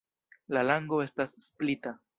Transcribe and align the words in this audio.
La 0.57 0.63
lango 0.71 1.01
estas 1.07 1.39
splita. 1.47 1.99